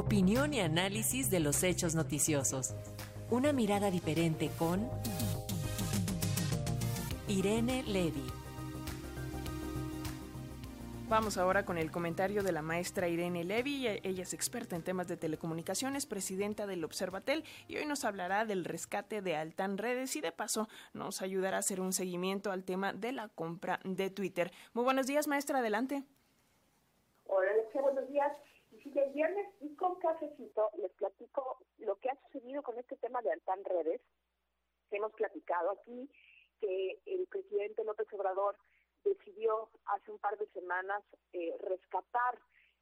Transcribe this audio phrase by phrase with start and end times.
[0.00, 2.74] Opinión y análisis de los hechos noticiosos.
[3.28, 4.88] Una mirada diferente con
[7.28, 8.24] Irene Levy.
[11.06, 13.88] Vamos ahora con el comentario de la maestra Irene Levy.
[13.88, 18.64] Ella es experta en temas de telecomunicaciones, presidenta del Observatel y hoy nos hablará del
[18.64, 22.94] rescate de Altan Redes y de paso nos ayudará a hacer un seguimiento al tema
[22.94, 24.50] de la compra de Twitter.
[24.72, 26.04] Muy buenos días, maestra, adelante.
[27.26, 28.32] Hola, buenos días.
[28.92, 33.22] Y el viernes y con cafecito les platico lo que ha sucedido con este tema
[33.22, 34.00] de Altan Redes,
[34.90, 36.10] hemos platicado aquí,
[36.60, 38.56] que el presidente López Obrador
[39.04, 42.38] decidió hace un par de semanas eh, rescatar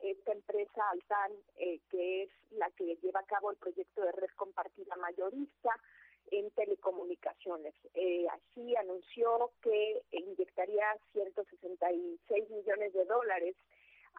[0.00, 4.30] esta empresa Altan, eh, que es la que lleva a cabo el proyecto de red
[4.36, 5.76] compartida mayorista
[6.30, 7.74] en telecomunicaciones.
[7.92, 13.54] Eh, así anunció que inyectaría 166 millones de dólares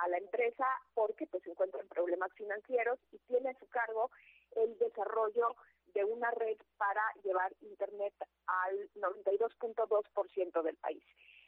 [0.00, 4.10] a la empresa porque pues se encuentra en problemas financieros y tiene a su cargo
[4.56, 5.54] el desarrollo
[5.94, 8.14] de una red para llevar internet
[8.46, 11.02] al 92.2% del país.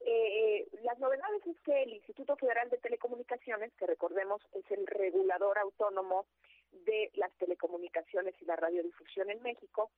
[0.00, 5.58] Eh, las novedades es que el Instituto Federal de Telecomunicaciones, que recordemos es el regulador
[5.58, 6.26] autónomo
[6.72, 9.90] de las telecomunicaciones y la radiodifusión en México,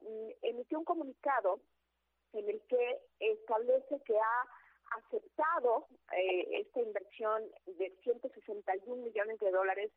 [0.00, 1.60] mm, emitió un comunicado
[2.32, 4.48] en el que establece que ha
[4.98, 9.90] aceptado eh, esta inversión de 161 millones de dólares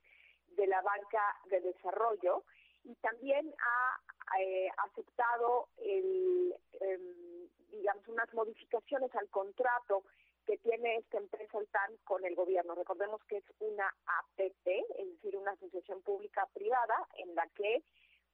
[0.56, 2.44] de la banca de desarrollo
[2.84, 10.04] y también ha eh, aceptado el, em, digamos unas modificaciones al contrato
[10.46, 12.76] que tiene esta empresa Altan con el gobierno.
[12.76, 14.68] Recordemos que es una APP,
[15.00, 17.84] es decir, una asociación pública privada en la que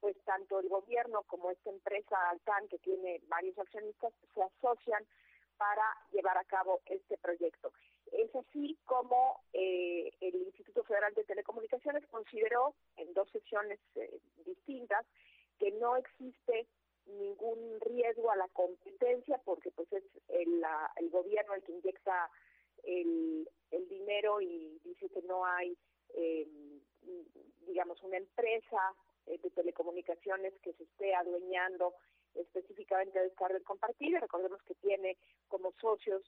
[0.01, 5.05] pues tanto el gobierno como esta empresa Altan que tiene varios accionistas se asocian
[5.61, 7.71] para llevar a cabo este proyecto.
[8.11, 15.05] Es así como eh, el Instituto Federal de Telecomunicaciones consideró en dos sesiones eh, distintas
[15.59, 16.65] que no existe
[17.05, 20.63] ningún riesgo a la competencia porque pues es el,
[21.11, 22.31] gobierno el que inyecta
[22.83, 23.47] el,
[23.87, 25.77] dinero y dice que no hay
[26.15, 26.47] eh,
[27.67, 28.95] digamos una empresa
[29.27, 31.93] de telecomunicaciones que se esté adueñando
[32.35, 34.19] específicamente de esta red compartida.
[34.19, 36.21] Recordemos que tiene como socios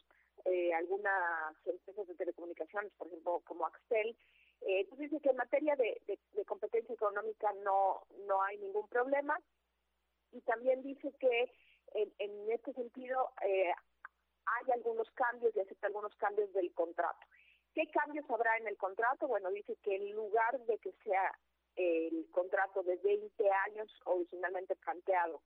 [0.46, 4.16] eh, algunas empresas de telecomunicaciones, por ejemplo, como Axtel.
[4.62, 6.02] Eh, entonces dice que en materia de,
[6.46, 9.40] competencia económica no, no hay ningún problema.
[10.32, 11.52] Y también dice que
[11.94, 13.72] en, este sentido eh,
[14.46, 17.26] hay algunos cambios y acepta algunos cambios del contrato.
[17.74, 19.28] ¿Qué cambios habrá en el contrato?
[19.28, 21.32] Bueno, dice que en lugar de que sea
[21.76, 25.42] el contrato de 20 años originalmente planteado,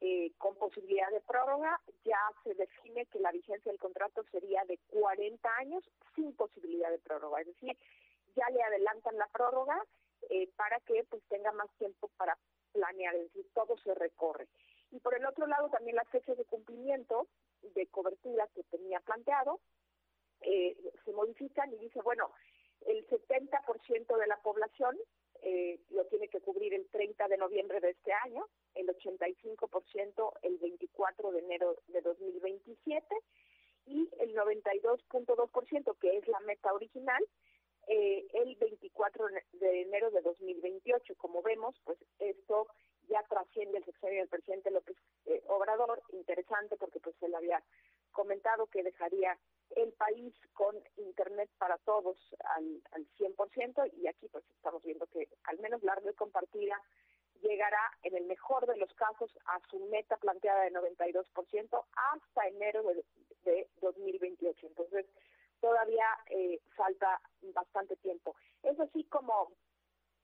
[0.00, 4.78] eh, con posibilidad de prórroga, ya se define que la vigencia del contrato sería de
[4.90, 5.84] 40 años
[6.14, 7.40] sin posibilidad de prórroga.
[7.40, 7.76] Es decir,
[8.36, 9.80] ya le adelantan la prórroga
[10.30, 12.36] eh, para que pues tenga más tiempo para
[12.72, 14.48] planear, es decir, todo se recorre.
[14.90, 17.28] Y por el otro lado, también las fechas de cumplimiento
[17.62, 19.60] de cobertura que tenía planteado
[20.40, 22.30] eh, se modifican y dice, bueno,
[22.86, 24.96] el 70% de la población
[25.46, 30.56] eh, lo tiene que cubrir el 30 de noviembre de este año, el 85% el
[30.56, 33.14] 24 de enero de 2027
[33.86, 37.22] y el 92.2%, que es la meta original,
[37.88, 41.14] eh, el 24 de enero de 2028.
[41.16, 42.66] Como vemos, pues esto
[43.08, 47.62] ya trasciende el sexenio del presidente López eh, Obrador, interesante porque pues le había
[48.12, 49.38] comentado que dejaría
[49.76, 52.16] el país con internet para todos
[52.56, 56.80] al, al 100% y aquí pues estamos viendo que al menos la red compartida
[58.02, 62.82] en el mejor de los casos a su meta planteada de 92% hasta enero
[63.44, 64.66] de, 2028.
[64.66, 65.06] Entonces,
[65.60, 67.20] todavía eh, falta
[67.54, 68.34] bastante tiempo.
[68.62, 69.52] Es así como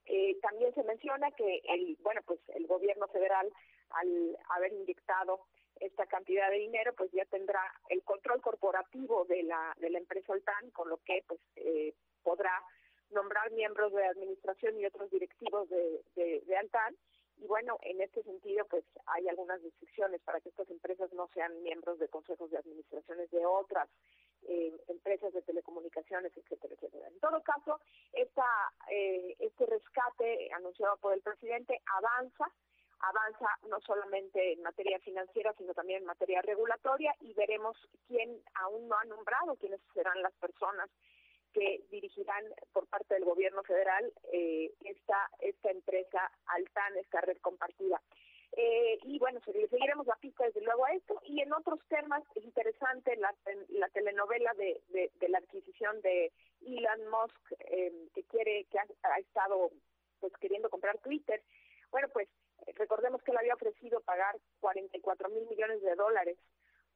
[0.06, 3.52] eh, también se menciona que el, bueno, pues el gobierno federal
[3.90, 5.40] al haber inyectado
[5.80, 10.32] esta cantidad de dinero, pues ya tendrá el control corporativo de la de la empresa
[10.32, 12.52] Altan, con lo que pues eh, podrá
[13.10, 16.96] nombrar miembros de administración y otros directivos de, de, de Altan
[17.40, 21.62] y bueno, en este sentido, pues hay algunas restricciones para que estas empresas no sean
[21.62, 23.88] miembros de consejos de administraciones de otras
[24.42, 27.08] eh, empresas de telecomunicaciones, etcétera, etcétera.
[27.08, 27.80] En todo caso,
[28.12, 28.44] esta,
[28.90, 32.44] eh, este rescate anunciado por el presidente avanza,
[33.00, 37.74] avanza no solamente en materia financiera, sino también en materia regulatoria y veremos
[38.06, 40.90] quién aún no ha nombrado, quiénes serán las personas
[41.52, 45.30] que dirigirán por parte del gobierno federal eh, esta
[45.70, 48.00] empresa Altan, esta red compartida.
[48.52, 51.20] Eh, y bueno, seguiremos la pista desde luego a esto.
[51.24, 53.32] Y en otros temas, es interesante la,
[53.68, 56.32] la telenovela de, de, la adquisición de
[56.66, 59.70] Elon Musk, eh, que quiere, que ha, estado
[60.18, 61.42] pues queriendo comprar Twitter.
[61.90, 62.28] Bueno, pues
[62.74, 66.36] recordemos que él había ofrecido pagar 44 mil millones de dólares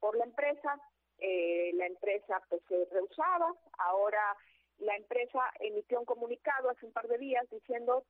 [0.00, 0.78] por la empresa,
[1.18, 4.36] eh, la empresa pues se rehusaba, ahora
[4.78, 8.04] la empresa emitió un comunicado hace un par de días diciendo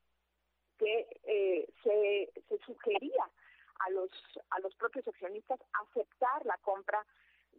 [0.78, 2.32] que eh, se,
[2.64, 3.30] sugería
[3.80, 4.10] a los
[4.50, 7.04] a los propios accionistas aceptar la compra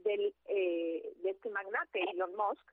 [0.04, 2.66] del eh, de este magnate Elon Musk.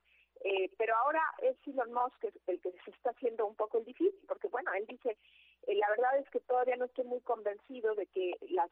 [0.45, 4.25] Eh, pero ahora es Elon Musk el que se está haciendo un poco el difícil
[4.27, 5.17] porque bueno él dice
[5.67, 8.71] eh, la verdad es que todavía no estoy muy convencido de que las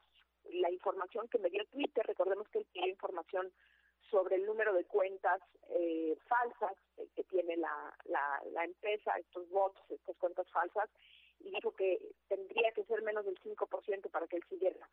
[0.50, 3.52] la información que me dio Twitter recordemos que él tiene información
[4.10, 6.76] sobre el número de cuentas eh, falsas
[7.14, 10.90] que tiene la, la, la empresa, estos bots, estas cuentas falsas,
[11.50, 11.98] dijo que
[12.28, 14.88] tendría que ser menos del 5% para que él siguiera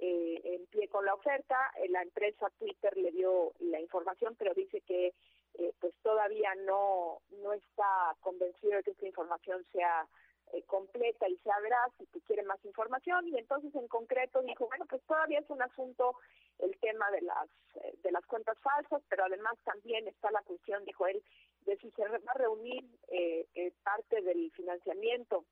[0.00, 1.56] eh, en pie con la oferta.
[1.76, 5.14] Eh, la empresa Twitter le dio la información, pero dice que
[5.54, 10.08] eh, pues todavía no, no está convencido de que esta información sea
[10.52, 14.66] eh, completa y sea veraz y que quiere más información y entonces en concreto dijo
[14.66, 16.16] bueno pues todavía es un asunto
[16.58, 20.84] el tema de las eh, de las cuentas falsas pero además también está la cuestión
[20.84, 21.22] dijo él
[21.64, 25.46] de si se va a reunir eh, parte del financiamiento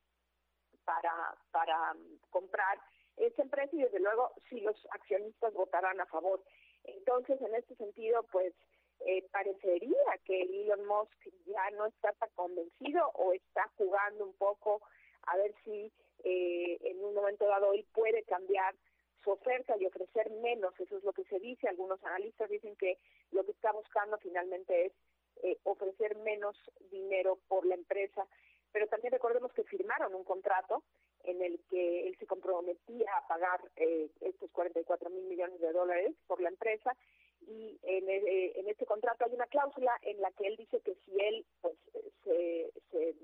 [0.85, 2.81] para para um, comprar
[3.17, 6.43] esa empresa y desde luego si los accionistas votarán a favor.
[6.85, 8.55] Entonces en este sentido pues
[9.01, 14.83] eh, parecería que Elon Musk ya no está tan convencido o está jugando un poco
[15.27, 15.93] a ver si
[16.25, 18.75] eh, en un momento dado él puede cambiar
[19.23, 22.99] su oferta y ofrecer menos, eso es lo que se dice, algunos analistas dicen que
[23.33, 24.93] lo que está buscando finalmente es
[25.43, 26.57] eh, ofrecer menos
[26.91, 28.27] dinero por la empresa,
[28.73, 30.83] pero también recordemos que firmaron un contrato
[31.25, 36.15] en el que él se comprometía a pagar eh, estos 44 mil millones de dólares
[36.27, 36.97] por la empresa
[37.43, 40.95] y en, eh, en este contrato hay una cláusula en la que él dice que
[41.05, 41.75] si él pues
[42.25, 43.15] se, se,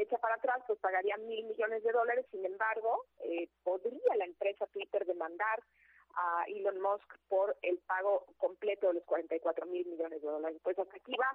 [0.00, 2.26] echa para atrás pues pagaría mil millones de dólares.
[2.30, 5.62] Sin embargo eh, podría la empresa Twitter demandar
[6.14, 10.60] a Elon Musk por el pago completo de los 44 mil millones de dólares.
[10.62, 11.34] Pues hasta aquí va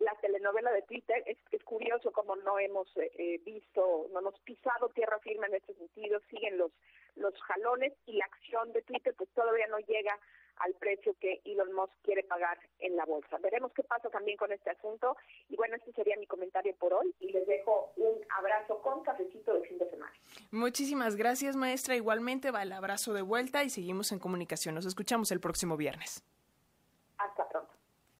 [0.00, 1.22] la telenovela de Twitter.
[1.26, 5.54] Es, es curioso como no hemos eh, eh, visto, no hemos pisado tierra firme en
[5.54, 6.72] este sentido, siguen los,
[7.16, 10.18] los jalones y la acción de Twitter pues todavía no llega
[10.56, 13.38] al precio que Elon Musk quiere pagar en la bolsa.
[13.38, 15.16] Veremos qué pasa también con este asunto
[15.48, 19.54] y bueno, este sería mi comentario por hoy y les dejo un abrazo con cafecito
[19.54, 20.12] de fin de semana.
[20.50, 24.74] Muchísimas gracias maestra, igualmente va el abrazo de vuelta y seguimos en comunicación.
[24.74, 26.22] Nos escuchamos el próximo viernes.